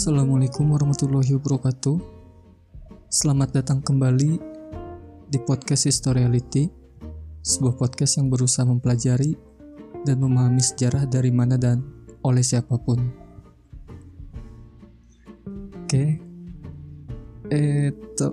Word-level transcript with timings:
Assalamualaikum 0.00 0.64
warahmatullahi 0.72 1.36
wabarakatuh. 1.36 2.00
Selamat 3.12 3.60
datang 3.60 3.84
kembali 3.84 4.40
di 5.28 5.38
podcast 5.44 5.92
Historiality, 5.92 6.72
sebuah 7.44 7.76
podcast 7.76 8.16
yang 8.16 8.32
berusaha 8.32 8.64
mempelajari 8.64 9.36
dan 10.08 10.24
memahami 10.24 10.64
sejarah 10.64 11.04
dari 11.04 11.28
mana 11.28 11.60
dan 11.60 11.84
oleh 12.24 12.40
siapa 12.40 12.80
pun. 12.80 12.96
Oke, 15.84 16.16
itu 17.52 18.28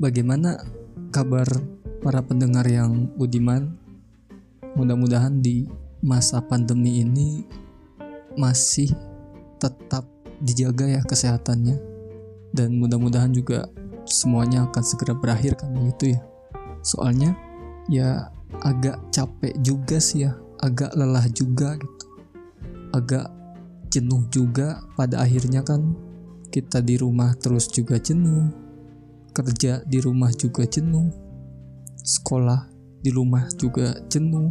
bagaimana 0.00 0.64
kabar 1.12 1.44
para 2.00 2.24
pendengar 2.24 2.64
yang 2.64 3.04
budiman? 3.20 3.76
Mudah-mudahan 4.80 5.44
di 5.44 5.68
masa 6.00 6.40
pandemi 6.40 7.04
ini 7.04 7.44
masih 8.32 8.88
tetap 9.60 10.08
dijaga 10.40 10.88
ya 10.88 11.00
kesehatannya. 11.04 11.76
Dan 12.50 12.82
mudah-mudahan 12.82 13.30
juga 13.30 13.70
semuanya 14.08 14.66
akan 14.66 14.82
segera 14.82 15.14
berakhir 15.14 15.54
kan 15.60 15.70
begitu 15.70 16.18
ya. 16.18 16.20
Soalnya 16.82 17.36
ya 17.86 18.32
agak 18.64 18.98
capek 19.14 19.54
juga 19.62 20.02
sih 20.02 20.26
ya. 20.26 20.34
Agak 20.60 20.92
lelah 20.98 21.24
juga 21.30 21.78
gitu. 21.78 22.04
Agak 22.90 23.30
jenuh 23.88 24.26
juga 24.28 24.82
pada 24.98 25.22
akhirnya 25.22 25.62
kan. 25.62 25.94
Kita 26.50 26.82
di 26.82 26.98
rumah 26.98 27.38
terus 27.38 27.70
juga 27.70 28.02
jenuh. 28.02 28.50
Kerja 29.30 29.86
di 29.86 30.02
rumah 30.02 30.34
juga 30.34 30.66
jenuh. 30.66 31.06
Sekolah 32.02 32.66
di 33.00 33.14
rumah 33.14 33.46
juga 33.54 33.94
jenuh. 34.10 34.50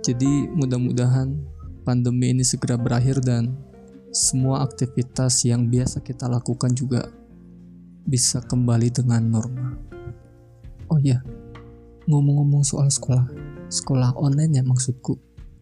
Jadi 0.00 0.48
mudah-mudahan 0.56 1.36
pandemi 1.84 2.32
ini 2.32 2.40
segera 2.40 2.80
berakhir 2.80 3.20
dan 3.20 3.52
semua 4.10 4.66
aktivitas 4.66 5.46
yang 5.46 5.70
biasa 5.70 6.02
kita 6.02 6.26
lakukan 6.26 6.74
juga 6.74 7.06
bisa 8.02 8.42
kembali 8.42 8.90
dengan 8.90 9.22
normal. 9.22 9.78
Oh 10.90 10.98
iya, 10.98 11.22
ngomong-ngomong 12.10 12.66
soal 12.66 12.90
sekolah, 12.90 13.30
sekolah 13.70 14.18
online 14.18 14.58
ya 14.58 14.66
maksudku, 14.66 15.14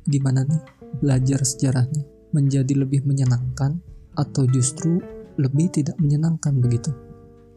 gimana 0.09 0.49
nih 0.49 0.65
belajar 1.05 1.45
sejarahnya? 1.45 2.09
Menjadi 2.33 2.73
lebih 2.73 3.05
menyenangkan 3.05 3.81
atau 4.17 4.49
justru 4.49 5.01
lebih 5.37 5.69
tidak 5.69 6.01
menyenangkan 6.01 6.57
begitu? 6.57 6.93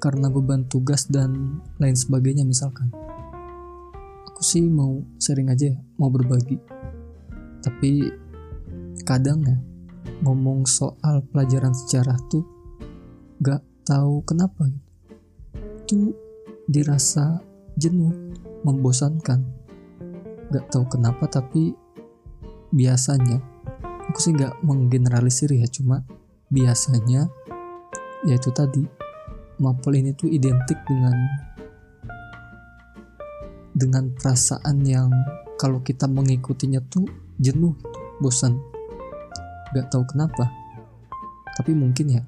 Karena 0.03 0.28
beban 0.28 0.67
tugas 0.67 1.08
dan 1.08 1.64
lain 1.80 1.95
sebagainya 1.95 2.44
misalkan. 2.44 2.92
Aku 4.28 4.44
sih 4.44 4.67
mau 4.67 5.00
sharing 5.23 5.48
aja 5.48 5.72
ya, 5.72 5.80
mau 5.95 6.11
berbagi. 6.11 6.59
Tapi 7.64 8.11
kadang 9.08 9.39
ya 9.48 9.70
ngomong 10.22 10.69
soal 10.69 11.25
pelajaran 11.33 11.73
sejarah 11.73 12.17
tuh 12.30 12.45
gak 13.41 13.61
tahu 13.86 14.22
kenapa. 14.22 14.69
Tuh 15.89 16.14
dirasa 16.69 17.41
jenuh, 17.75 18.14
membosankan. 18.61 19.42
Gak 20.53 20.66
tahu 20.69 20.86
kenapa 20.88 21.25
tapi 21.25 21.73
biasanya 22.72 23.44
aku 24.08 24.19
sih 24.19 24.31
gak 24.36 24.59
menggeneralisir 24.64 25.52
ya 25.52 25.67
cuma 25.67 26.08
biasanya 26.47 27.27
yaitu 28.23 28.52
tadi 28.55 28.83
mapel 29.59 29.99
ini 29.99 30.16
tuh 30.16 30.31
identik 30.31 30.80
dengan 30.88 31.16
dengan 33.72 34.11
perasaan 34.11 34.83
yang 34.83 35.09
kalau 35.55 35.80
kita 35.80 36.09
mengikutinya 36.09 36.83
tuh 36.92 37.08
jenuh, 37.39 37.77
bosan 38.19 38.70
gak 39.75 39.88
tahu 39.91 40.03
kenapa. 40.08 40.50
Tapi 41.58 41.72
mungkin 41.75 42.17
ya 42.17 42.23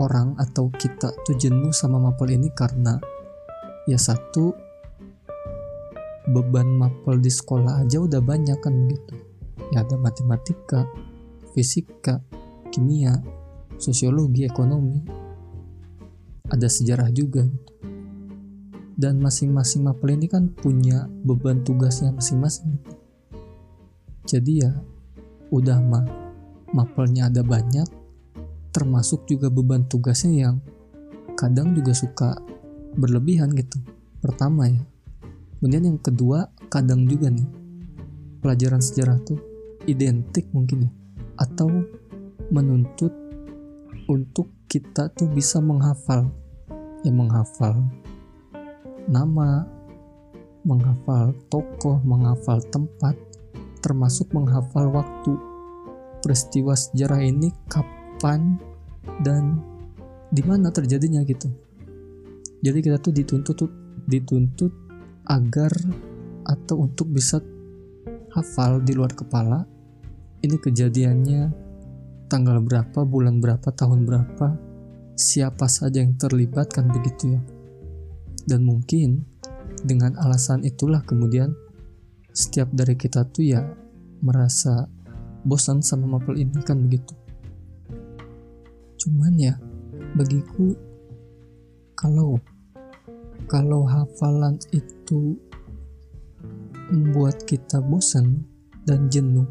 orang 0.00 0.34
atau 0.36 0.68
kita 0.74 1.14
tuh 1.22 1.36
jenuh 1.38 1.70
sama 1.70 2.02
mapel 2.02 2.34
ini 2.34 2.50
karena 2.50 2.98
ya 3.86 3.96
satu 3.96 4.52
beban 6.28 6.66
mapel 6.80 7.20
di 7.20 7.28
sekolah 7.28 7.84
aja 7.84 8.00
udah 8.00 8.18
banyak 8.24 8.56
kan 8.64 8.72
begitu 8.72 9.14
ya 9.70 9.84
ada 9.84 9.96
matematika 10.00 10.88
fisika 11.54 12.18
kimia 12.74 13.22
sosiologi 13.78 14.46
ekonomi. 14.46 15.02
Ada 16.50 16.68
sejarah 16.68 17.08
juga 17.10 17.42
gitu. 17.46 17.72
Dan 18.94 19.18
masing-masing 19.18 19.82
mapel 19.82 20.14
ini 20.14 20.30
kan 20.30 20.54
punya 20.54 21.10
beban 21.26 21.66
tugasnya 21.66 22.14
masing-masing 22.14 22.78
gitu. 22.78 22.94
jadi 24.24 24.52
ya 24.64 24.72
udah 25.50 25.82
mah 25.82 26.06
mapelnya 26.74 27.30
ada 27.30 27.46
banyak, 27.46 27.86
termasuk 28.74 29.30
juga 29.30 29.46
beban 29.46 29.86
tugasnya 29.86 30.50
yang 30.50 30.56
kadang 31.38 31.70
juga 31.78 31.94
suka 31.94 32.34
berlebihan 32.98 33.54
gitu. 33.54 33.78
Pertama 34.18 34.66
ya. 34.66 34.82
Kemudian 35.62 35.94
yang 35.94 36.00
kedua, 36.02 36.50
kadang 36.68 37.06
juga 37.06 37.30
nih 37.30 37.46
pelajaran 38.44 38.84
sejarah 38.84 39.16
tuh 39.24 39.40
identik 39.88 40.44
mungkin 40.52 40.84
ya 40.84 40.92
atau 41.40 41.70
menuntut 42.52 43.08
untuk 44.04 44.52
kita 44.68 45.08
tuh 45.16 45.32
bisa 45.32 45.64
menghafal 45.64 46.28
ya 47.00 47.12
menghafal 47.12 47.80
nama 49.08 49.64
menghafal 50.64 51.32
tokoh 51.48 52.00
menghafal 52.04 52.60
tempat 52.68 53.16
termasuk 53.80 54.28
menghafal 54.36 54.92
waktu 54.92 55.32
peristiwa 56.24 56.72
sejarah 56.72 57.20
ini 57.20 57.52
kapan 57.68 58.56
dan 59.20 59.60
di 60.32 60.40
mana 60.40 60.72
terjadinya 60.72 61.20
gitu. 61.28 61.52
Jadi 62.64 62.80
kita 62.80 62.96
tuh 62.96 63.12
dituntut 63.12 63.70
dituntut 64.08 64.72
agar 65.28 65.72
atau 66.48 66.88
untuk 66.88 67.12
bisa 67.12 67.44
hafal 68.32 68.80
di 68.80 68.96
luar 68.96 69.12
kepala 69.12 69.68
ini 70.44 70.60
kejadiannya 70.60 71.42
tanggal 72.28 72.60
berapa, 72.60 73.04
bulan 73.04 73.40
berapa, 73.40 73.68
tahun 73.72 74.04
berapa, 74.04 74.56
siapa 75.16 75.64
saja 75.70 76.04
yang 76.04 76.20
terlibat 76.20 76.68
kan 76.68 76.88
begitu 76.92 77.38
ya. 77.38 77.40
Dan 78.44 78.68
mungkin 78.68 79.24
dengan 79.80 80.16
alasan 80.20 80.60
itulah 80.64 81.00
kemudian 81.04 81.56
setiap 82.34 82.68
dari 82.76 82.98
kita 82.98 83.24
tuh 83.32 83.44
ya 83.56 83.62
merasa 84.20 84.84
bosan 85.44 85.84
sama 85.84 86.18
mapel 86.18 86.40
ini 86.40 86.56
kan 86.64 86.80
begitu. 86.88 87.12
Cuman 88.96 89.36
ya 89.36 89.54
bagiku 90.16 90.72
kalau 91.92 92.40
kalau 93.44 93.84
hafalan 93.84 94.56
itu 94.72 95.36
membuat 96.88 97.44
kita 97.44 97.80
bosan 97.84 98.44
dan 98.88 99.08
jenuh 99.12 99.48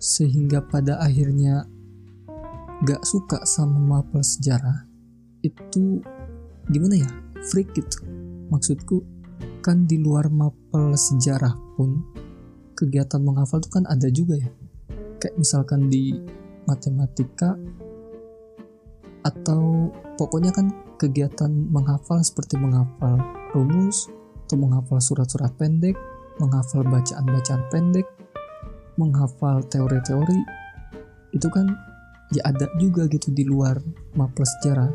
sehingga 0.00 0.64
pada 0.64 1.00
akhirnya 1.00 1.64
gak 2.84 3.04
suka 3.04 3.40
sama 3.48 4.00
mapel 4.00 4.20
sejarah 4.20 4.84
itu 5.44 6.00
gimana 6.72 7.04
ya? 7.04 7.10
Freak 7.52 7.76
gitu. 7.76 8.02
Maksudku 8.48 9.04
kan 9.60 9.84
di 9.84 10.00
luar 10.00 10.32
mapel 10.32 10.94
sejarah 10.96 11.52
pun 11.76 12.02
kegiatan 12.76 13.18
menghafal 13.18 13.58
itu 13.58 13.70
kan 13.72 13.84
ada 13.88 14.08
juga 14.12 14.36
ya 14.38 14.50
kayak 15.20 15.36
misalkan 15.38 15.88
di 15.88 16.16
matematika 16.66 17.54
atau 19.26 19.90
pokoknya 20.18 20.54
kan 20.54 20.70
kegiatan 20.96 21.50
menghafal 21.50 22.22
seperti 22.22 22.56
menghafal 22.56 23.18
rumus 23.52 24.06
atau 24.46 24.56
menghafal 24.56 25.02
surat-surat 25.02 25.50
pendek, 25.58 25.98
menghafal 26.38 26.86
bacaan-bacaan 26.86 27.62
pendek, 27.68 28.06
menghafal 28.94 29.60
teori-teori 29.66 30.40
itu 31.34 31.48
kan 31.52 31.66
ya 32.32 32.42
ada 32.48 32.70
juga 32.80 33.06
gitu 33.10 33.34
di 33.34 33.44
luar 33.44 33.76
mapel 34.14 34.46
sejarah. 34.46 34.90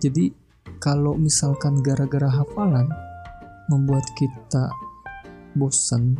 Jadi 0.00 0.32
kalau 0.80 1.18
misalkan 1.18 1.84
gara-gara 1.84 2.30
hafalan 2.30 2.88
membuat 3.68 4.06
kita 4.16 4.72
bosan 5.54 6.16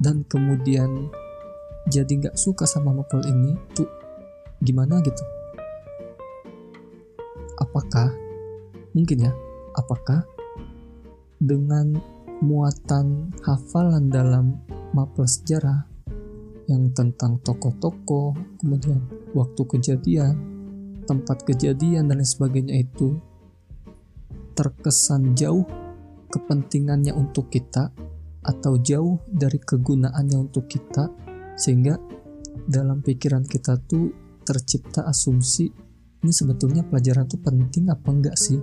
dan 0.00 0.24
kemudian 0.30 1.10
jadi 1.86 2.10
nggak 2.10 2.36
suka 2.38 2.66
sama 2.66 2.90
novel 2.90 3.22
ini 3.26 3.54
tuh 3.74 3.86
gimana 4.62 4.98
gitu? 5.02 5.22
Apakah 7.62 8.12
mungkin 8.96 9.28
ya 9.28 9.32
apakah 9.76 10.24
dengan 11.36 12.00
muatan 12.40 13.32
hafalan 13.44 14.08
dalam 14.08 14.56
mapel 14.96 15.28
sejarah 15.28 15.84
yang 16.66 16.90
tentang 16.96 17.38
tokoh-tokoh 17.44 18.32
kemudian 18.58 19.04
waktu 19.36 19.62
kejadian 19.68 20.34
tempat 21.06 21.46
kejadian 21.46 22.10
dan 22.10 22.18
lain 22.18 22.26
sebagainya 22.26 22.82
itu 22.82 23.20
terkesan 24.56 25.36
jauh 25.36 25.68
kepentingannya 26.32 27.14
untuk 27.14 27.52
kita 27.52 27.92
atau 28.42 28.80
jauh 28.80 29.20
dari 29.28 29.60
kegunaannya 29.60 30.36
untuk 30.40 30.66
kita 30.66 31.12
sehingga 31.56 31.98
dalam 32.68 33.00
pikiran 33.00 33.44
kita 33.48 33.80
tuh 33.88 34.12
tercipta 34.46 35.08
asumsi 35.08 35.66
ini 36.22 36.32
sebetulnya 36.32 36.86
pelajaran 36.86 37.26
tuh 37.26 37.40
penting 37.42 37.90
apa 37.90 38.08
enggak 38.12 38.36
sih? 38.38 38.58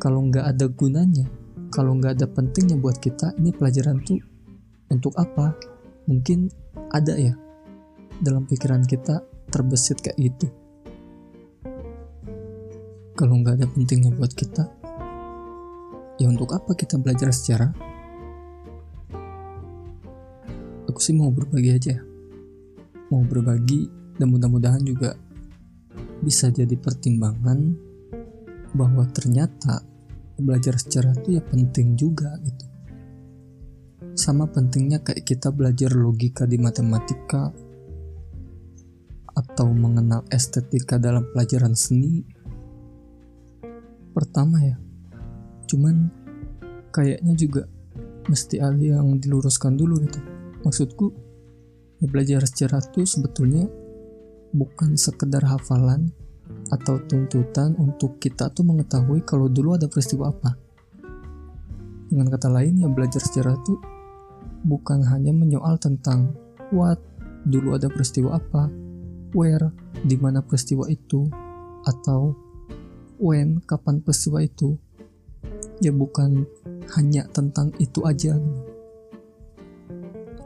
Kalau 0.00 0.24
nggak 0.26 0.44
ada 0.56 0.66
gunanya 0.70 1.26
kalau 1.70 1.94
nggak 1.94 2.18
ada 2.18 2.26
pentingnya 2.26 2.74
buat 2.74 2.98
kita 2.98 3.38
ini 3.38 3.54
pelajaran 3.54 4.02
tuh 4.02 4.18
untuk 4.90 5.14
apa? 5.14 5.54
Mungkin 6.10 6.50
ada 6.90 7.14
ya 7.14 7.38
dalam 8.18 8.44
pikiran 8.44 8.82
kita 8.82 9.22
terbesit 9.54 10.02
kayak 10.02 10.18
gitu. 10.18 10.50
Kalau 13.14 13.38
nggak 13.38 13.62
ada 13.62 13.66
pentingnya 13.70 14.10
buat 14.18 14.34
kita 14.34 14.66
ya 16.18 16.26
untuk 16.28 16.52
apa 16.52 16.74
kita 16.74 16.98
belajar 17.00 17.32
sejarah 17.32 17.70
aku 20.90 21.00
sih 21.00 21.14
mau 21.14 21.30
berbagi 21.30 21.70
aja 21.70 21.96
mau 23.10 23.26
berbagi 23.26 23.90
dan 24.16 24.30
mudah-mudahan 24.30 24.86
juga 24.86 25.18
bisa 26.22 26.48
jadi 26.48 26.78
pertimbangan 26.78 27.74
bahwa 28.70 29.02
ternyata 29.10 29.82
belajar 30.38 30.78
sejarah 30.78 31.18
itu 31.20 31.36
ya 31.36 31.42
penting 31.42 31.98
juga 31.98 32.38
gitu. 32.46 32.64
Sama 34.14 34.46
pentingnya 34.46 35.02
kayak 35.02 35.26
kita 35.26 35.50
belajar 35.50 35.90
logika 35.90 36.46
di 36.46 36.56
matematika 36.56 37.50
atau 39.30 39.68
mengenal 39.74 40.22
estetika 40.30 41.00
dalam 41.00 41.26
pelajaran 41.34 41.74
seni. 41.74 42.22
Pertama 44.14 44.62
ya 44.62 44.76
cuman 45.66 46.10
kayaknya 46.94 47.34
juga 47.34 47.62
mesti 48.26 48.58
ada 48.58 48.78
yang 48.78 49.18
diluruskan 49.22 49.78
dulu 49.78 50.02
gitu 50.02 50.18
maksudku 50.62 51.12
belajar 52.00 52.44
sejarah 52.44 52.80
itu 52.80 53.04
sebetulnya 53.04 53.68
bukan 54.56 54.96
sekedar 54.96 55.44
hafalan 55.44 56.10
atau 56.72 56.98
tuntutan 57.06 57.76
untuk 57.78 58.18
kita 58.18 58.50
tuh 58.50 58.66
mengetahui 58.66 59.22
kalau 59.22 59.46
dulu 59.46 59.76
ada 59.76 59.86
peristiwa 59.86 60.32
apa 60.32 60.56
dengan 62.10 62.26
kata 62.26 62.50
lain 62.50 62.82
ya 62.82 62.88
belajar 62.90 63.22
sejarah 63.22 63.54
itu 63.54 63.78
bukan 64.64 65.00
hanya 65.08 65.32
menyoal 65.32 65.78
tentang 65.80 66.34
what, 66.74 67.00
dulu 67.46 67.76
ada 67.76 67.88
peristiwa 67.88 68.36
apa, 68.36 68.68
where, 69.32 69.72
di 70.04 70.16
mana 70.18 70.42
peristiwa 70.44 70.86
itu, 70.90 71.28
atau 71.86 72.34
when, 73.16 73.60
kapan 73.64 74.00
peristiwa 74.02 74.42
itu. 74.44 74.76
Ya 75.80 75.94
bukan 75.94 76.44
hanya 76.98 77.24
tentang 77.32 77.72
itu 77.80 78.04
aja. 78.04 78.36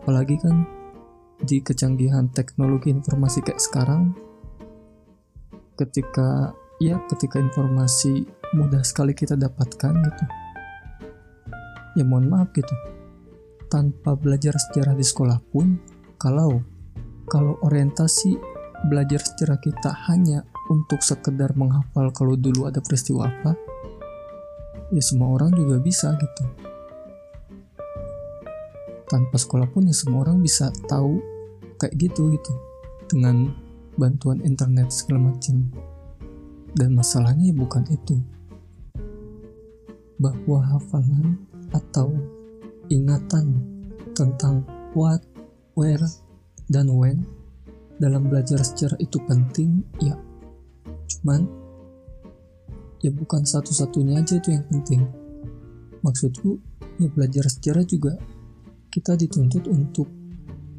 Apalagi 0.05 0.37
kan 0.37 0.69
di 1.41 1.65
kecanggihan 1.65 2.29
teknologi 2.29 2.93
informasi 2.93 3.41
kayak 3.41 3.57
sekarang, 3.57 4.13
ketika 5.81 6.53
ya 6.77 7.01
ketika 7.09 7.41
informasi 7.41 8.29
mudah 8.53 8.85
sekali 8.85 9.17
kita 9.17 9.33
dapatkan 9.33 9.97
gitu. 9.97 10.25
Ya 11.97 12.05
mohon 12.05 12.29
maaf 12.29 12.53
gitu 12.53 12.77
tanpa 13.73 14.13
belajar 14.13 14.53
sejarah 14.61 14.93
di 14.93 15.01
sekolah 15.01 15.41
pun, 15.49 15.81
kalau 16.21 16.61
kalau 17.25 17.57
orientasi 17.65 18.37
belajar 18.93 19.25
sejarah 19.25 19.57
kita 19.57 19.89
hanya 20.13 20.45
untuk 20.69 21.01
sekedar 21.01 21.57
menghafal 21.57 22.13
kalau 22.13 22.37
dulu 22.37 22.69
ada 22.69 22.85
peristiwa 22.85 23.33
apa, 23.33 23.57
ya 24.93 25.01
semua 25.01 25.33
orang 25.33 25.57
juga 25.57 25.81
bisa 25.81 26.13
gitu. 26.21 26.74
Tanpa 29.15 29.39
sekolah 29.39 29.71
pun 29.71 29.87
ya 29.87 29.95
semua 29.95 30.27
orang 30.27 30.43
bisa 30.43 30.75
tahu 30.91 31.23
kayak 31.79 31.95
gitu 31.95 32.35
gitu 32.35 32.51
dengan 33.07 33.55
bantuan 33.95 34.43
internet 34.43 34.91
segala 34.91 35.31
macam. 35.31 35.71
Dan 36.75 36.99
masalahnya 36.99 37.55
ya 37.55 37.55
bukan 37.55 37.87
itu. 37.95 38.19
Bahwa 40.19 40.67
hafalan 40.67 41.39
atau 41.71 42.11
ingatan 42.91 43.63
tentang 44.19 44.67
what, 44.99 45.23
where, 45.79 46.03
dan 46.67 46.91
when 46.91 47.23
dalam 48.03 48.27
belajar 48.27 48.59
sejarah 48.67 48.99
itu 48.99 49.23
penting, 49.31 49.87
ya. 50.03 50.19
Cuman, 51.07 51.47
ya 52.99 53.15
bukan 53.15 53.47
satu-satunya 53.47 54.19
aja 54.19 54.43
itu 54.43 54.51
yang 54.51 54.67
penting. 54.67 55.07
Maksudku, 56.03 56.59
ya 56.99 57.07
belajar 57.15 57.47
sejarah 57.47 57.87
juga 57.87 58.19
kita 58.95 59.19
dituntut 59.19 59.67
untuk 59.67 60.07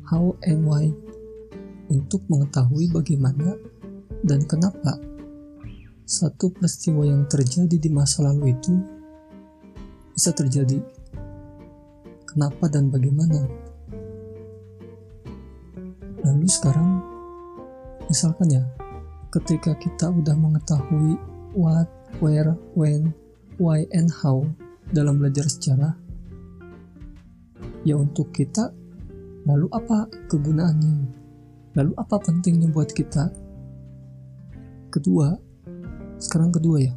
how 0.07 0.31
and 0.47 0.63
why, 0.63 0.87
untuk 1.91 2.23
mengetahui 2.31 2.87
bagaimana 2.87 3.59
dan 4.23 4.39
kenapa 4.47 4.95
satu 6.07 6.47
peristiwa 6.55 7.03
yang 7.03 7.27
terjadi 7.27 7.75
di 7.75 7.89
masa 7.91 8.23
lalu 8.23 8.55
itu 8.55 8.71
bisa 10.15 10.31
terjadi 10.31 10.79
kenapa 12.23 12.71
dan 12.71 12.87
bagaimana. 12.87 13.51
Lalu 16.23 16.47
sekarang, 16.47 17.03
misalkan 18.07 18.47
ya, 18.47 18.63
ketika 19.27 19.75
kita 19.75 20.07
udah 20.07 20.39
mengetahui 20.39 21.19
what, 21.51 21.91
where, 22.23 22.55
when, 22.79 23.11
why, 23.59 23.83
and 23.91 24.07
how 24.23 24.47
dalam 24.95 25.19
belajar 25.19 25.51
sejarah, 25.51 26.04
ya 27.85 27.95
untuk 27.95 28.33
kita, 28.33 28.73
lalu 29.45 29.69
apa 29.69 30.09
kegunaannya? 30.27 30.95
Lalu 31.77 31.91
apa 31.95 32.17
pentingnya 32.17 32.73
buat 32.73 32.89
kita? 32.89 33.29
Kedua, 34.89 35.31
sekarang 36.17 36.49
kedua 36.49 36.81
ya. 36.81 36.93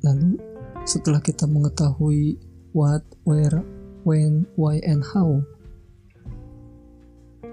Lalu 0.00 0.40
setelah 0.88 1.20
kita 1.20 1.44
mengetahui 1.44 2.40
what, 2.72 3.04
where, 3.28 3.60
when, 4.08 4.48
why, 4.56 4.80
and 4.88 5.04
how 5.04 5.44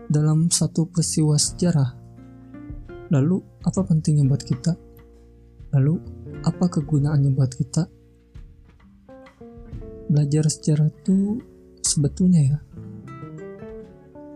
dalam 0.08 0.48
satu 0.48 0.88
peristiwa 0.88 1.36
sejarah. 1.36 1.92
Lalu, 3.12 3.44
apa 3.64 3.84
pentingnya 3.84 4.24
buat 4.28 4.44
kita? 4.44 4.76
Lalu, 5.76 6.00
apa 6.48 6.66
kegunaannya 6.72 7.32
buat 7.36 7.52
kita? 7.52 7.84
Belajar 10.08 10.48
sejarah 10.48 10.88
itu 10.88 11.40
sebetulnya 11.88 12.42
ya, 12.44 12.58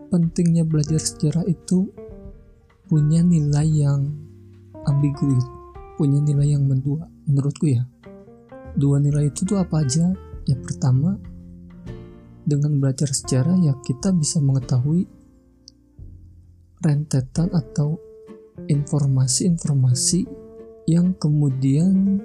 pentingnya 0.08 0.64
belajar 0.64 0.96
sejarah 0.96 1.44
itu 1.44 1.92
punya 2.88 3.20
nilai 3.20 3.68
yang 3.68 4.08
ambigu, 4.88 5.36
punya 6.00 6.24
nilai 6.24 6.56
yang 6.56 6.64
mendua, 6.64 7.04
menurutku 7.28 7.68
ya. 7.68 7.84
Dua 8.72 8.96
nilai 8.96 9.28
itu 9.28 9.44
tuh 9.44 9.60
apa 9.60 9.84
aja? 9.84 10.16
Yang 10.48 10.60
pertama, 10.72 11.20
dengan 12.42 12.82
belajar 12.82 13.06
sejarah 13.12 13.54
ya 13.62 13.76
kita 13.84 14.10
bisa 14.10 14.42
mengetahui 14.42 15.06
rentetan 16.82 17.46
atau 17.54 17.94
informasi-informasi 18.66 20.26
yang 20.90 21.14
kemudian 21.14 22.18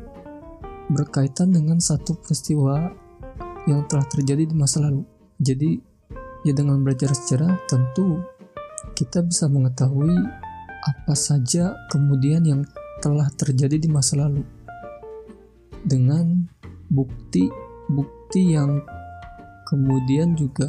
berkaitan 0.89 1.53
dengan 1.53 1.77
satu 1.77 2.17
peristiwa 2.17 2.89
yang 3.69 3.85
telah 3.85 4.07
terjadi 4.09 4.49
di 4.49 4.55
masa 4.57 4.81
lalu. 4.87 5.16
Jadi 5.37 5.77
ya 6.41 6.53
dengan 6.53 6.81
belajar 6.81 7.13
sejarah 7.13 7.61
tentu 7.69 8.25
kita 8.97 9.21
bisa 9.21 9.45
mengetahui 9.45 10.17
apa 10.87 11.13
saja 11.13 11.77
kemudian 11.93 12.41
yang 12.41 12.61
telah 13.01 13.29
terjadi 13.37 13.77
di 13.77 13.89
masa 13.89 14.25
lalu. 14.25 14.41
Dengan 15.85 16.49
bukti-bukti 16.89 18.57
yang 18.57 18.81
kemudian 19.69 20.33
juga 20.33 20.65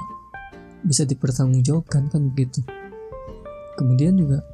bisa 0.84 1.08
dipertanggungjawabkan 1.08 2.12
kan 2.12 2.22
begitu. 2.28 2.60
Kemudian 3.80 4.20
juga 4.20 4.44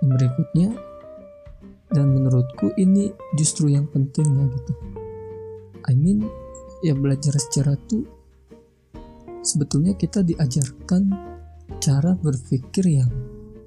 yang 0.00 0.10
berikutnya 0.16 0.68
dan 1.92 2.12
menurutku 2.12 2.72
ini 2.80 3.12
justru 3.36 3.70
yang 3.70 3.84
penting 3.90 4.26
lah 4.32 4.48
gitu. 4.48 4.72
I 5.86 5.94
mean 5.94 6.26
ya 6.82 6.96
belajar 6.96 7.36
secara 7.38 7.78
tuh 7.86 8.15
sebetulnya 9.46 9.94
kita 9.94 10.26
diajarkan 10.26 11.14
cara 11.78 12.18
berpikir 12.18 12.82
yang 12.98 13.10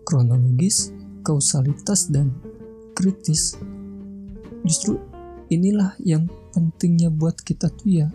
kronologis, 0.04 0.92
kausalitas 1.24 2.12
dan 2.12 2.36
kritis. 2.92 3.56
Justru 4.68 5.00
inilah 5.48 5.96
yang 6.04 6.28
pentingnya 6.52 7.08
buat 7.08 7.40
kita 7.40 7.72
tuh 7.72 8.04
ya 8.04 8.08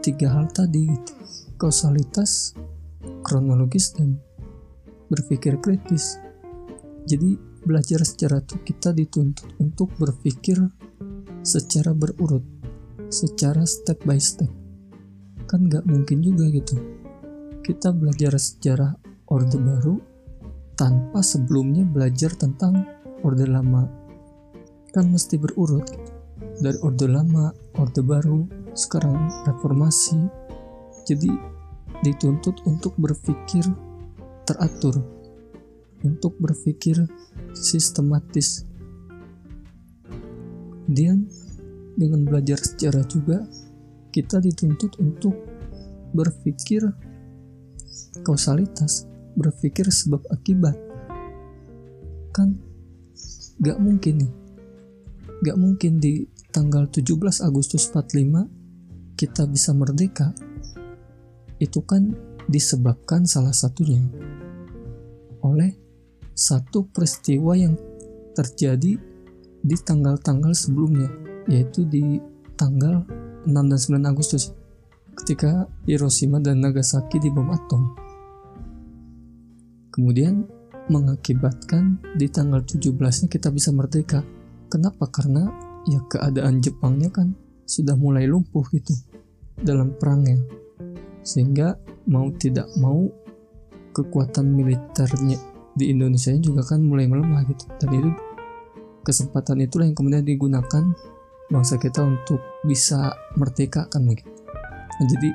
tiga 0.00 0.32
hal 0.32 0.48
tadi 0.48 0.88
gitu. 0.88 1.12
Kausalitas 1.60 2.56
kronologis 3.20 3.92
dan 3.92 4.16
berpikir 5.12 5.60
kritis. 5.60 6.16
Jadi 7.04 7.36
belajar 7.64 8.00
secara 8.04 8.40
itu 8.40 8.56
kita 8.64 8.96
dituntut 8.96 9.60
untuk 9.60 9.92
berpikir 10.00 10.56
secara 11.44 11.92
berurut 11.92 12.44
secara 13.12 13.68
step 13.68 14.00
by 14.08 14.16
step 14.16 14.63
kan 15.54 15.70
nggak 15.70 15.86
mungkin 15.86 16.18
juga 16.18 16.50
gitu. 16.50 16.74
Kita 17.62 17.94
belajar 17.94 18.34
sejarah 18.34 18.90
orde 19.30 19.54
baru 19.54 20.02
tanpa 20.74 21.22
sebelumnya 21.22 21.86
belajar 21.86 22.34
tentang 22.34 22.82
orde 23.22 23.46
lama. 23.46 23.86
Kan 24.90 25.14
mesti 25.14 25.38
berurut 25.38 25.86
dari 26.58 26.74
orde 26.82 27.06
lama 27.06 27.54
orde 27.78 28.02
baru 28.02 28.50
sekarang 28.74 29.46
reformasi. 29.46 30.26
Jadi 31.06 31.30
dituntut 32.02 32.58
untuk 32.66 32.98
berpikir 32.98 33.62
teratur 34.50 34.98
untuk 36.02 36.34
berpikir 36.42 36.98
sistematis. 37.54 38.66
Kemudian 40.82 41.30
dengan 41.94 42.26
belajar 42.26 42.58
sejarah 42.58 43.06
juga 43.06 43.46
kita 44.14 44.38
dituntut 44.38 44.94
untuk 45.02 45.34
berpikir 46.14 46.86
kausalitas 48.22 49.10
berpikir 49.34 49.90
sebab 49.90 50.22
akibat. 50.30 50.78
Kan 52.30 52.58
gak 53.58 53.78
mungkin 53.82 54.22
nih. 54.22 54.32
Gak 55.44 55.58
mungkin 55.58 55.98
di 55.98 56.30
tanggal 56.54 56.86
17 56.86 57.42
Agustus 57.42 57.90
45 57.90 59.18
kita 59.18 59.42
bisa 59.50 59.74
merdeka. 59.74 60.30
Itu 61.58 61.82
kan 61.82 62.14
disebabkan 62.46 63.26
salah 63.26 63.54
satunya 63.54 64.02
oleh 65.44 65.74
satu 66.34 66.88
peristiwa 66.90 67.54
yang 67.54 67.78
terjadi 68.34 68.98
di 69.64 69.76
tanggal-tanggal 69.80 70.52
sebelumnya 70.52 71.08
yaitu 71.46 71.86
di 71.86 72.18
tanggal 72.58 73.06
6 73.44 73.52
dan 73.52 73.78
9 73.78 74.12
Agustus 74.12 74.52
ketika 75.22 75.70
Hiroshima 75.86 76.42
dan 76.42 76.60
Nagasaki 76.60 77.22
dibom 77.22 77.48
atom. 77.54 77.94
Kemudian 79.94 80.44
mengakibatkan 80.90 82.02
di 82.18 82.26
tanggal 82.28 82.60
17-nya 82.60 83.30
kita 83.30 83.48
bisa 83.54 83.70
merdeka. 83.70 84.20
Kenapa? 84.68 85.06
Karena 85.08 85.48
ya 85.86 86.02
keadaan 86.10 86.58
Jepangnya 86.58 87.08
kan 87.14 87.32
sudah 87.64 87.94
mulai 87.94 88.26
lumpuh 88.26 88.66
gitu 88.74 88.92
dalam 89.62 89.94
perangnya. 89.96 90.42
Sehingga 91.22 91.78
mau 92.10 92.28
tidak 92.34 92.68
mau 92.76 93.06
kekuatan 93.94 94.50
militernya 94.50 95.38
di 95.78 95.94
Indonesia 95.94 96.34
juga 96.36 96.66
kan 96.66 96.82
mulai 96.82 97.06
melemah 97.06 97.46
gitu. 97.48 97.64
Dan 97.80 97.90
itu 97.94 98.10
kesempatan 99.06 99.62
itulah 99.64 99.86
yang 99.86 99.96
kemudian 99.96 100.26
digunakan 100.26 100.84
bangsa 101.52 101.76
kita 101.76 102.00
untuk 102.04 102.40
bisa 102.64 103.12
merdeka 103.36 103.88
kan 103.92 104.04
begitu. 104.08 104.30
Nah, 104.94 105.06
jadi 105.10 105.30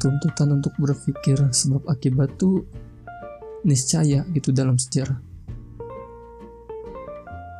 tuntutan 0.00 0.60
untuk 0.60 0.72
berpikir 0.78 1.40
sebab 1.50 1.84
akibat 1.88 2.36
tuh 2.40 2.64
niscaya 3.66 4.22
gitu 4.32 4.54
dalam 4.54 4.78
sejarah. 4.78 5.18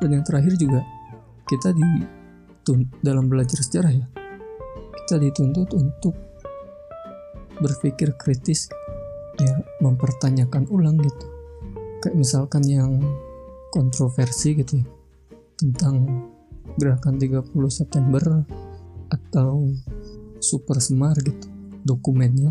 Dan 0.00 0.08
yang 0.12 0.24
terakhir 0.24 0.54
juga 0.60 0.84
kita 1.46 1.72
di 1.72 1.84
dalam 3.00 3.30
belajar 3.30 3.62
sejarah 3.62 3.92
ya 3.94 4.06
kita 5.06 5.22
dituntut 5.22 5.70
untuk 5.78 6.18
berpikir 7.62 8.18
kritis 8.18 8.66
ya 9.38 9.54
mempertanyakan 9.78 10.66
ulang 10.74 10.98
gitu 10.98 11.26
kayak 12.02 12.18
misalkan 12.18 12.66
yang 12.66 12.98
kontroversi 13.70 14.58
gitu 14.58 14.82
ya 14.82 14.86
tentang 15.62 16.26
gerakan 16.74 17.22
30 17.22 17.46
September 17.70 18.42
atau 19.06 19.70
super 20.42 20.82
semar 20.82 21.14
gitu 21.22 21.46
dokumennya 21.86 22.50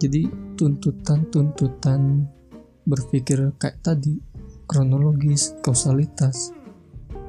jadi 0.00 0.26
tuntutan-tuntutan 0.56 2.26
berpikir 2.88 3.54
kayak 3.60 3.84
tadi 3.84 4.16
kronologis 4.64 5.54
kausalitas 5.60 6.56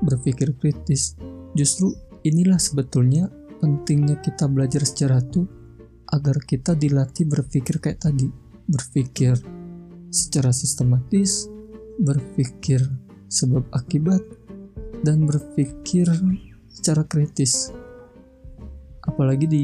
berpikir 0.02 0.58
kritis. 0.58 1.16
Justru 1.54 1.94
inilah 2.26 2.58
sebetulnya 2.58 3.30
pentingnya 3.62 4.18
kita 4.24 4.50
belajar 4.50 4.88
sejarah 4.88 5.22
tuh 5.30 5.46
agar 6.12 6.40
kita 6.44 6.76
dilatih 6.76 7.30
berpikir 7.30 7.80
kayak 7.80 8.04
tadi, 8.04 8.28
berpikir 8.68 9.36
secara 10.12 10.52
sistematis, 10.52 11.48
berpikir 12.02 12.84
sebab 13.32 13.68
akibat, 13.72 14.20
dan 15.02 15.26
berpikir 15.26 16.08
secara 16.70 17.06
kritis. 17.06 17.70
Apalagi 19.02 19.46
di 19.50 19.64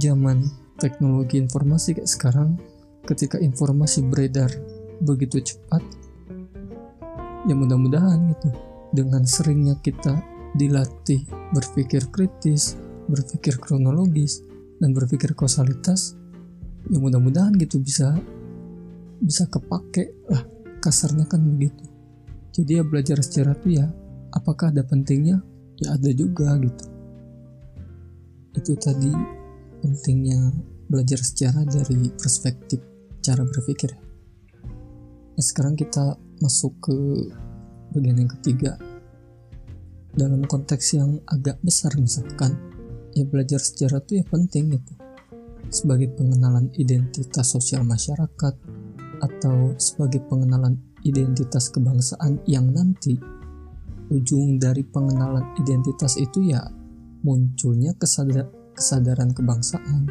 zaman 0.00 0.44
teknologi 0.80 1.36
informasi 1.36 2.00
kayak 2.00 2.08
sekarang, 2.08 2.56
ketika 3.04 3.36
informasi 3.36 4.04
beredar 4.08 4.48
begitu 5.04 5.40
cepat, 5.44 5.84
ya 7.46 7.54
mudah-mudahan 7.54 8.32
gitu 8.32 8.48
dengan 8.92 9.22
seringnya 9.28 9.76
kita 9.84 10.18
dilatih 10.56 11.28
berpikir 11.52 12.08
kritis, 12.08 12.80
berpikir 13.08 13.60
kronologis, 13.60 14.40
dan 14.80 14.96
berpikir 14.96 15.36
kausalitas, 15.36 16.16
ya 16.88 16.96
mudah-mudahan 16.96 17.52
gitu 17.60 17.82
bisa 17.82 18.16
bisa 19.18 19.50
kepake 19.50 20.14
lah 20.30 20.46
kasarnya 20.78 21.26
kan 21.26 21.42
begitu. 21.42 21.84
Jadi 22.54 22.80
ya 22.80 22.84
belajar 22.86 23.18
sejarah 23.20 23.54
itu 23.60 23.68
ya 23.82 23.86
apakah 24.32 24.74
ada 24.74 24.84
pentingnya? 24.84 25.40
Ya 25.78 25.94
ada 25.94 26.10
juga 26.10 26.58
gitu. 26.58 26.84
Itu 28.58 28.72
tadi 28.80 29.12
pentingnya 29.78 30.50
belajar 30.90 31.20
sejarah 31.22 31.68
dari 31.68 32.10
perspektif 32.16 32.82
cara 33.22 33.44
berpikir. 33.44 33.94
Nah, 35.38 35.44
sekarang 35.44 35.78
kita 35.78 36.18
masuk 36.42 36.74
ke 36.82 36.96
bagian 37.94 38.26
yang 38.26 38.30
ketiga 38.40 38.74
dalam 40.18 40.42
konteks 40.42 40.98
yang 40.98 41.22
agak 41.30 41.60
besar 41.62 41.94
misalkan 41.94 42.58
ya 43.14 43.22
belajar 43.22 43.62
sejarah 43.62 44.02
itu 44.02 44.18
ya 44.18 44.24
penting 44.26 44.74
gitu 44.74 44.92
sebagai 45.68 46.10
pengenalan 46.16 46.72
identitas 46.80 47.54
sosial 47.54 47.84
masyarakat 47.84 48.54
atau 49.20 49.56
sebagai 49.76 50.24
pengenalan 50.26 50.78
identitas 51.04 51.68
kebangsaan 51.70 52.40
yang 52.48 52.70
nanti 52.72 53.20
ujung 54.08 54.56
dari 54.60 54.84
pengenalan 54.84 55.56
identitas 55.60 56.16
itu 56.16 56.48
ya 56.48 56.64
munculnya 57.22 57.92
kesadar 57.98 58.48
kesadaran 58.72 59.34
kebangsaan 59.34 60.08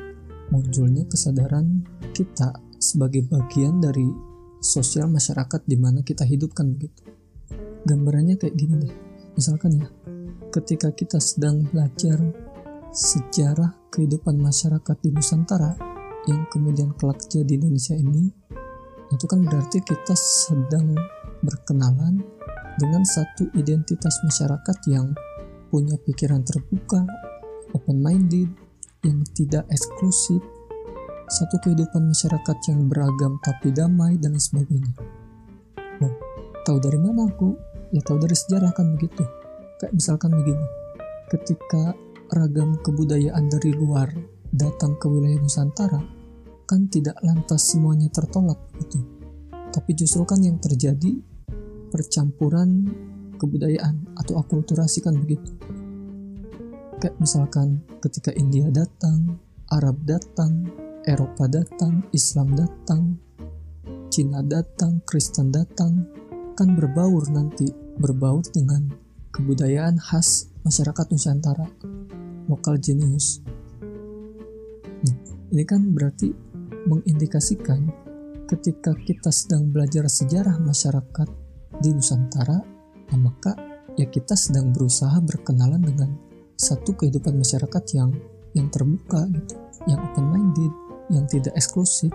munculnya 0.51 1.03
kesadaran 1.07 1.83
kita 2.15 2.55
sebagai 2.77 3.25
bagian 3.27 3.81
dari 3.81 4.05
sosial 4.61 5.09
masyarakat 5.11 5.61
di 5.65 5.77
mana 5.77 6.01
kita 6.01 6.23
hidupkan 6.25 6.73
begitu. 6.73 7.03
Gambarannya 7.87 8.35
kayak 8.39 8.55
gini 8.57 8.75
deh. 8.87 8.93
Misalkan 9.37 9.77
ya 9.77 9.87
ketika 10.49 10.89
kita 10.95 11.21
sedang 11.21 11.67
belajar 11.69 12.17
sejarah 12.89 13.75
kehidupan 13.93 14.39
masyarakat 14.39 14.97
di 15.03 15.09
Nusantara 15.13 15.77
yang 16.25 16.49
kemudian 16.49 16.95
kelak 16.97 17.21
jadi 17.29 17.59
Indonesia 17.59 17.93
ini 17.93 18.31
itu 19.07 19.25
kan 19.29 19.45
berarti 19.45 19.79
kita 19.79 20.15
sedang 20.17 20.91
berkenalan 21.45 22.19
dengan 22.77 23.03
satu 23.03 23.49
identitas 23.57 24.21
masyarakat 24.23 24.77
yang 24.89 25.13
punya 25.73 25.97
pikiran 26.01 26.45
terbuka, 26.45 27.03
open 27.75 27.99
minded, 27.99 28.47
yang 29.03 29.21
tidak 29.35 29.67
eksklusif, 29.67 30.39
satu 31.27 31.59
kehidupan 31.59 32.07
masyarakat 32.07 32.57
yang 32.71 32.87
beragam 32.87 33.35
tapi 33.43 33.73
damai 33.75 34.15
dan 34.21 34.37
sebagainya. 34.39 34.95
Loh, 35.99 36.13
tahu 36.63 36.77
dari 36.79 37.01
mana 37.01 37.27
aku? 37.27 37.67
ya 37.91 38.01
tahu 38.03 38.19
dari 38.19 38.35
sejarah 38.35 38.71
kan 38.75 38.95
begitu 38.95 39.23
kayak 39.79 39.93
misalkan 39.95 40.31
begini 40.35 40.67
ketika 41.31 41.95
ragam 42.35 42.75
kebudayaan 42.83 43.47
dari 43.47 43.71
luar 43.71 44.11
datang 44.51 44.99
ke 44.99 45.07
wilayah 45.07 45.39
Nusantara 45.39 46.01
kan 46.67 46.91
tidak 46.91 47.15
lantas 47.23 47.71
semuanya 47.71 48.11
tertolak 48.11 48.59
gitu 48.83 48.99
tapi 49.71 49.91
justru 49.95 50.23
kan 50.27 50.43
yang 50.43 50.59
terjadi 50.59 51.19
percampuran 51.89 52.89
kebudayaan 53.37 54.17
atau 54.17 54.41
akulturasi 54.41 55.05
kan 55.05 55.15
begitu 55.17 55.53
kayak 56.97 57.15
misalkan 57.21 57.81
ketika 58.01 58.33
India 58.33 58.67
datang 58.73 59.37
Arab 59.69 60.01
datang 60.03 60.65
Eropa 61.05 61.45
datang 61.45 62.01
Islam 62.11 62.57
datang 62.57 63.15
Cina 64.07 64.41
datang 64.41 65.03
Kristen 65.05 65.53
datang 65.53 66.07
akan 66.57 66.73
berbaur 66.73 67.29
nanti, 67.29 67.69
berbaur 68.01 68.41
dengan 68.49 68.89
kebudayaan 69.29 70.01
khas 70.01 70.49
masyarakat 70.65 71.05
Nusantara, 71.13 71.69
lokal 72.49 72.81
jenius. 72.81 73.45
Nah, 75.05 75.17
ini 75.53 75.61
kan 75.69 75.93
berarti 75.93 76.33
mengindikasikan 76.89 77.93
ketika 78.49 78.97
kita 79.05 79.29
sedang 79.29 79.69
belajar 79.69 80.09
sejarah 80.09 80.57
masyarakat 80.57 81.29
di 81.81 81.93
Nusantara, 81.93 82.57
nah 83.13 83.19
maka 83.19 83.53
ya 83.97 84.05
kita 84.09 84.37
sedang 84.37 84.73
berusaha 84.73 85.17
berkenalan 85.21 85.81
dengan 85.81 86.09
satu 86.57 86.97
kehidupan 86.97 87.37
masyarakat 87.37 87.83
yang 87.93 88.09
yang 88.57 88.67
terbuka 88.73 89.29
gitu, 89.29 89.55
yang 89.85 90.01
open 90.01 90.25
minded, 90.33 90.73
yang 91.13 91.25
tidak 91.29 91.53
eksklusif. 91.53 92.09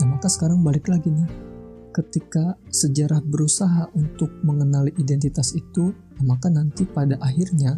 Nah 0.00 0.06
maka 0.08 0.32
sekarang 0.32 0.64
balik 0.64 0.88
lagi 0.88 1.12
nih 1.12 1.28
ketika 1.90 2.54
sejarah 2.70 3.20
berusaha 3.20 3.90
untuk 3.98 4.30
mengenali 4.46 4.94
identitas 4.96 5.52
itu, 5.58 5.92
maka 6.22 6.46
nanti 6.48 6.86
pada 6.86 7.18
akhirnya 7.18 7.76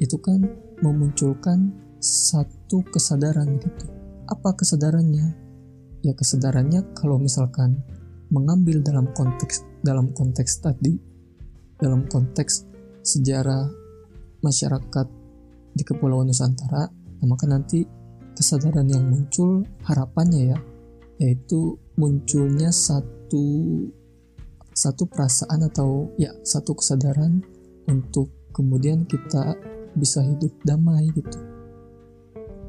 itu 0.00 0.16
kan 0.20 0.44
memunculkan 0.84 1.72
satu 2.00 2.84
kesadaran 2.88 3.60
gitu. 3.60 3.86
Apa 4.28 4.56
kesadarannya? 4.56 5.36
Ya 6.00 6.16
kesadarannya 6.16 6.96
kalau 6.96 7.20
misalkan 7.20 7.84
mengambil 8.30 8.82
dalam 8.82 9.10
konteks 9.12 9.66
dalam 9.82 10.14
konteks 10.14 10.62
tadi 10.62 11.10
dalam 11.80 12.04
konteks 12.06 12.68
sejarah 13.00 13.64
masyarakat 14.44 15.06
di 15.72 15.82
Kepulauan 15.82 16.28
Nusantara, 16.28 16.92
maka 17.24 17.44
nanti 17.48 17.88
kesadaran 18.36 18.88
yang 18.88 19.08
muncul 19.08 19.64
harapannya 19.88 20.56
ya, 20.56 20.58
yaitu 21.20 21.80
munculnya 21.96 22.68
satu 22.68 23.44
satu 24.70 25.02
perasaan 25.08 25.66
atau 25.66 26.08
ya 26.16 26.32
satu 26.44 26.76
kesadaran 26.76 27.40
untuk 27.88 28.32
kemudian 28.52 29.04
kita 29.08 29.56
bisa 29.96 30.20
hidup 30.24 30.52
damai 30.64 31.08
gitu. 31.16 31.40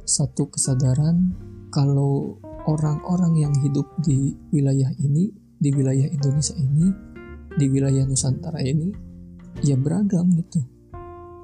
Satu 0.07 0.49
kesadaran 0.49 1.31
kalau 1.71 2.35
orang-orang 2.67 3.47
yang 3.47 3.53
hidup 3.63 3.87
di 4.03 4.35
wilayah 4.51 4.91
ini 4.99 5.40
di 5.61 5.69
wilayah 5.69 6.09
Indonesia 6.09 6.57
ini, 6.57 6.89
di 7.53 7.65
wilayah 7.69 8.01
Nusantara 8.09 8.57
ini, 8.65 8.89
ya 9.61 9.77
beragam 9.77 10.25
gitu. 10.33 10.57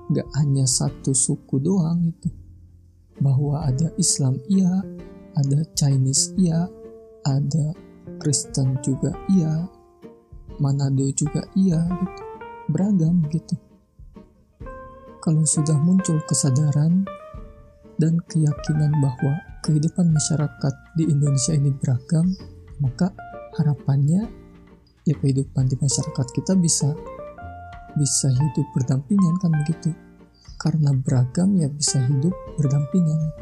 Gak 0.09 0.25
hanya 0.41 0.65
satu 0.65 1.13
suku 1.13 1.61
doang 1.61 2.09
gitu. 2.09 2.33
Bahwa 3.21 3.69
ada 3.69 3.93
Islam 4.01 4.41
iya, 4.49 4.81
ada 5.37 5.59
Chinese 5.77 6.33
iya, 6.41 6.65
ada 7.29 7.77
Kristen 8.17 8.81
juga 8.81 9.13
iya, 9.29 9.69
Manado 10.57 11.05
juga 11.13 11.45
iya 11.53 11.77
gitu. 11.85 12.21
Beragam 12.73 13.21
gitu. 13.29 13.53
Kalau 15.21 15.45
sudah 15.45 15.77
muncul 15.77 16.17
kesadaran 16.25 17.05
dan 18.01 18.17
keyakinan 18.25 18.97
bahwa 18.97 19.37
kehidupan 19.61 20.09
masyarakat 20.09 20.73
di 20.97 21.05
Indonesia 21.05 21.53
ini 21.53 21.69
beragam, 21.75 22.31
maka 22.79 23.11
harapannya 23.57 24.29
ya 25.07 25.15
kehidupan 25.17 25.71
di 25.71 25.75
masyarakat 25.79 26.27
kita 26.35 26.53
bisa 26.59 26.93
bisa 27.97 28.29
hidup 28.29 28.67
berdampingan 28.77 29.35
kan 29.41 29.51
begitu. 29.65 29.91
Karena 30.57 30.89
beragam 30.93 31.53
ya 31.57 31.69
bisa 31.69 32.01
hidup 32.01 32.33
berdampingan 32.57 33.33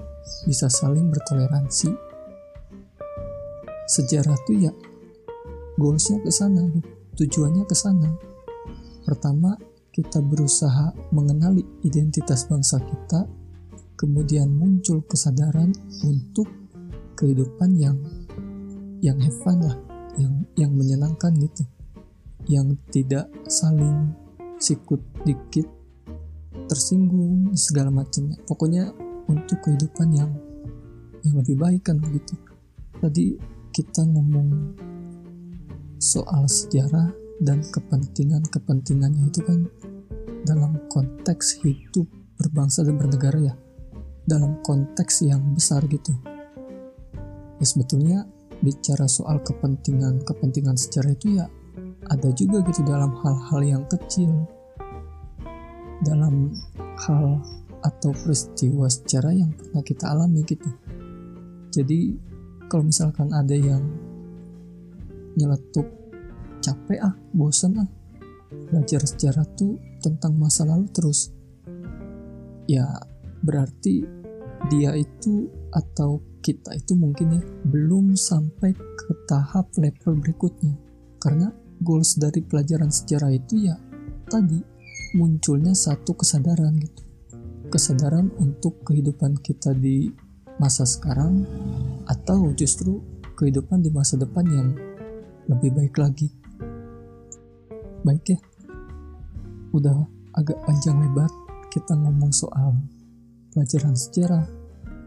bisa 0.47 0.67
saling 0.67 1.11
bertoleransi. 1.11 1.91
Sejarah 3.85 4.35
tuh 4.49 4.57
ya 4.57 4.71
goalsnya 5.77 6.23
ke 6.23 6.31
sana 6.31 6.63
tujuannya 7.15 7.63
ke 7.63 7.75
sana. 7.75 8.09
Pertama 9.05 9.55
kita 9.95 10.19
berusaha 10.19 10.91
mengenali 11.15 11.63
identitas 11.87 12.51
bangsa 12.51 12.83
kita 12.83 13.23
kemudian 13.95 14.51
muncul 14.51 14.99
kesadaran 15.07 15.71
untuk 16.03 16.51
kehidupan 17.15 17.79
yang 17.79 17.95
yang 18.99 19.15
have 19.23 19.39
lah 19.55 19.84
yang 20.19 20.45
yang 20.55 20.71
menyenangkan 20.73 21.35
gitu. 21.39 21.63
Yang 22.45 22.77
tidak 22.93 23.25
saling 23.49 24.13
sikut 24.61 25.01
dikit 25.25 25.67
tersinggung 26.67 27.53
segala 27.57 27.91
macamnya. 27.91 28.37
Pokoknya 28.45 28.91
untuk 29.25 29.59
kehidupan 29.65 30.09
yang 30.13 30.31
yang 31.25 31.35
lebih 31.41 31.57
baik 31.57 31.81
kan 31.89 31.97
gitu. 32.01 32.37
Tadi 33.01 33.35
kita 33.73 34.05
ngomong 34.05 34.77
soal 35.97 36.45
sejarah 36.45 37.11
dan 37.41 37.59
kepentingan-kepentingannya 37.65 39.27
itu 39.27 39.41
kan 39.43 39.67
dalam 40.45 40.77
konteks 40.87 41.59
hidup 41.65 42.07
berbangsa 42.37 42.85
dan 42.85 42.95
bernegara 42.95 43.51
ya. 43.51 43.55
Dalam 44.25 44.61
konteks 44.65 45.25
yang 45.25 45.53
besar 45.53 45.85
gitu. 45.85 46.13
Ya 47.61 47.65
sebetulnya 47.65 48.25
bicara 48.65 49.05
soal 49.05 49.37
kepentingan-kepentingan 49.45 50.73
sejarah 50.73 51.13
itu 51.13 51.37
ya 51.37 51.45
ada 52.09 52.29
juga 52.33 52.65
gitu 52.65 52.81
dalam 52.81 53.13
hal-hal 53.21 53.61
yang 53.61 53.83
kecil. 53.85 54.49
Dalam 56.01 56.49
hal 57.05 57.39
atau 57.85 58.11
peristiwa 58.11 58.89
sejarah 58.89 59.33
yang 59.37 59.53
pernah 59.53 59.85
kita 59.85 60.09
alami 60.09 60.41
gitu. 60.41 60.69
Jadi 61.69 62.17
kalau 62.65 62.89
misalkan 62.89 63.29
ada 63.29 63.53
yang 63.53 63.85
nyeletuk 65.37 65.85
capek 66.65 67.05
ah 67.05 67.13
bosan 67.35 67.85
ah 67.85 67.89
belajar 68.71 69.05
sejarah 69.05 69.45
tuh 69.53 69.77
tentang 70.01 70.33
masa 70.39 70.65
lalu 70.65 70.87
terus 70.89 71.29
ya 72.65 72.87
berarti 73.45 74.01
dia 74.71 74.97
itu 74.97 75.45
atau 75.69 76.17
kita 76.45 76.77
itu 76.77 76.93
mungkin 76.93 77.41
ya 77.41 77.43
belum 77.65 78.13
sampai 78.13 78.77
ke 78.77 79.11
tahap 79.25 79.73
level 79.81 80.21
berikutnya. 80.21 80.77
Karena 81.17 81.49
goals 81.81 82.21
dari 82.21 82.45
pelajaran 82.45 82.93
sejarah 82.93 83.33
itu 83.33 83.65
ya 83.65 83.73
tadi 84.29 84.61
munculnya 85.17 85.73
satu 85.73 86.13
kesadaran 86.13 86.77
gitu. 86.77 87.01
Kesadaran 87.73 88.29
untuk 88.37 88.85
kehidupan 88.85 89.41
kita 89.41 89.73
di 89.73 90.13
masa 90.61 90.85
sekarang 90.85 91.41
atau 92.05 92.53
justru 92.53 93.01
kehidupan 93.33 93.81
di 93.81 93.89
masa 93.89 94.21
depan 94.21 94.45
yang 94.45 94.69
lebih 95.49 95.73
baik 95.73 95.97
lagi. 95.97 96.29
Baik 98.05 98.37
ya 98.37 98.39
udah 99.73 100.07
agak 100.37 100.61
panjang 100.63 100.95
lebar 101.01 101.27
kita 101.67 101.97
ngomong 101.97 102.31
soal 102.31 102.79
pelajaran 103.51 103.97
sejarah 103.97 104.64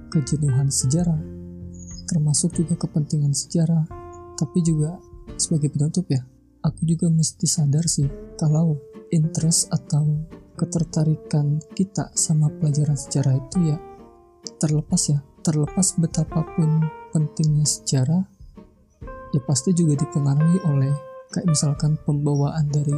kejenuhan 0.09 0.73
sejarah, 0.73 1.21
termasuk 2.09 2.57
juga 2.57 2.75
kepentingan 2.81 3.33
sejarah, 3.37 3.85
tapi 4.37 4.65
juga 4.65 4.97
sebagai 5.37 5.69
penutup 5.73 6.09
ya, 6.09 6.25
aku 6.65 6.89
juga 6.89 7.13
mesti 7.13 7.45
sadar 7.45 7.85
sih 7.85 8.09
kalau 8.41 8.81
interest 9.13 9.69
atau 9.71 10.27
ketertarikan 10.59 11.63
kita 11.77 12.11
sama 12.19 12.51
pelajaran 12.59 12.99
sejarah 12.99 13.39
itu 13.39 13.73
ya 13.73 13.79
terlepas 14.59 15.03
ya, 15.13 15.19
terlepas 15.45 15.95
betapapun 16.01 16.89
pentingnya 17.13 17.69
sejarah, 17.69 18.25
ya 19.33 19.41
pasti 19.45 19.77
juga 19.77 20.01
dipengaruhi 20.01 20.59
oleh 20.67 20.93
kayak 21.31 21.47
misalkan 21.47 22.01
pembawaan 22.09 22.67
dari 22.73 22.97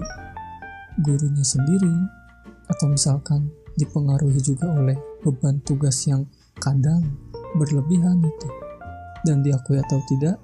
gurunya 1.02 1.42
sendiri 1.42 1.90
atau 2.70 2.86
misalkan 2.86 3.50
dipengaruhi 3.74 4.38
juga 4.38 4.70
oleh 4.70 4.94
beban 5.22 5.58
tugas 5.62 6.06
yang 6.06 6.26
kadang 6.60 7.02
berlebihan 7.56 8.22
itu. 8.22 8.48
Dan 9.20 9.44
diakui 9.44 9.76
atau 9.76 10.00
tidak, 10.08 10.40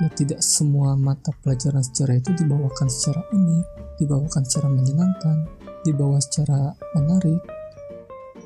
ya 0.00 0.08
tidak 0.16 0.40
semua 0.40 0.96
mata 0.96 1.32
pelajaran 1.44 1.84
sejarah 1.84 2.16
itu 2.20 2.32
dibawakan 2.36 2.88
secara 2.88 3.20
unik, 3.32 3.66
dibawakan 4.00 4.42
secara 4.44 4.68
menyenangkan, 4.72 5.36
dibawa 5.84 6.20
secara 6.20 6.72
menarik. 6.96 7.40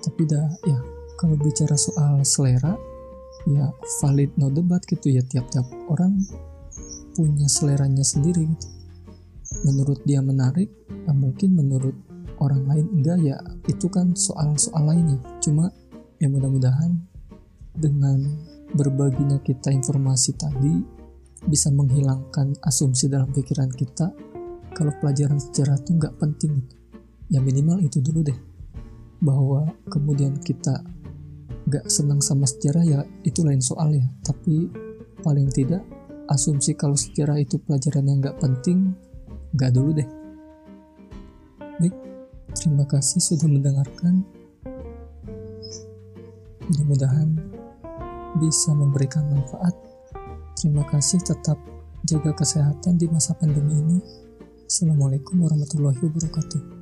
Tapi 0.00 0.22
dah 0.26 0.48
ya 0.66 0.78
kalau 1.18 1.36
bicara 1.36 1.76
soal 1.76 2.22
selera, 2.26 2.74
ya 3.46 3.68
valid 4.02 4.30
no 4.40 4.48
debat 4.50 4.80
gitu 4.84 5.12
ya 5.12 5.22
tiap-tiap 5.24 5.66
orang 5.92 6.18
punya 7.14 7.46
seleranya 7.50 8.06
sendiri 8.06 8.46
gitu. 8.46 8.68
Menurut 9.66 10.00
dia 10.06 10.22
menarik, 10.22 10.70
ya 10.88 11.12
mungkin 11.12 11.58
menurut 11.58 11.92
orang 12.40 12.64
lain 12.64 12.86
enggak 12.96 13.18
ya 13.20 13.36
itu 13.68 13.86
kan 13.92 14.16
soal-soal 14.16 14.88
lainnya. 14.88 15.20
Cuma 15.44 15.68
ya 16.20 16.28
mudah-mudahan 16.28 17.00
dengan 17.72 18.20
berbaginya 18.76 19.40
kita 19.40 19.72
informasi 19.72 20.36
tadi 20.36 21.00
bisa 21.48 21.72
menghilangkan 21.72 22.60
asumsi 22.60 23.08
dalam 23.08 23.32
pikiran 23.32 23.72
kita 23.72 24.12
kalau 24.76 24.92
pelajaran 25.00 25.40
sejarah 25.40 25.80
itu 25.80 25.96
nggak 25.96 26.14
penting. 26.20 26.60
Ya 27.32 27.40
minimal 27.40 27.80
itu 27.80 28.04
dulu 28.04 28.20
deh. 28.20 28.36
Bahwa 29.24 29.64
kemudian 29.88 30.36
kita 30.44 30.84
nggak 31.66 31.88
senang 31.88 32.20
sama 32.20 32.44
sejarah 32.44 32.84
ya 32.84 33.00
itu 33.24 33.40
lain 33.40 33.64
soal 33.64 33.96
ya. 33.96 34.04
Tapi 34.20 34.68
paling 35.24 35.48
tidak 35.48 35.80
asumsi 36.28 36.76
kalau 36.76 36.94
sejarah 36.94 37.40
itu 37.40 37.56
pelajaran 37.64 38.06
yang 38.06 38.20
nggak 38.20 38.36
penting 38.38 38.92
nggak 39.56 39.72
dulu 39.72 39.96
deh. 39.96 40.08
Baik 41.80 41.96
terima 42.52 42.84
kasih 42.84 43.24
sudah 43.24 43.48
mendengarkan 43.48 44.39
Mudah-mudahan 46.70 47.34
bisa 48.38 48.70
memberikan 48.70 49.26
manfaat. 49.26 49.74
Terima 50.54 50.86
kasih 50.86 51.18
tetap 51.18 51.58
jaga 52.06 52.30
kesehatan 52.30 52.94
di 52.94 53.10
masa 53.10 53.34
pandemi 53.34 53.74
ini. 53.74 53.98
Assalamualaikum 54.70 55.42
warahmatullahi 55.42 55.98
wabarakatuh. 55.98 56.79